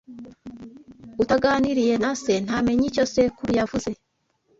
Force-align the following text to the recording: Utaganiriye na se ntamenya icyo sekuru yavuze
Utaganiriye 1.21 1.95
na 2.03 2.11
se 2.21 2.33
ntamenya 2.45 2.85
icyo 2.89 3.03
sekuru 3.13 3.51
yavuze 3.59 3.89